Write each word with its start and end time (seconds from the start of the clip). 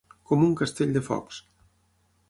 Com 0.29 0.45
un 0.45 0.55
castell 0.61 0.95
de 0.97 1.05
focs. 1.11 1.41